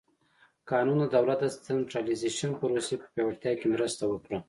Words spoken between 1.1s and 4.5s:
دولت د سنټرالیزېشن پروسې په پیاوړتیا کې مرسته وکړه.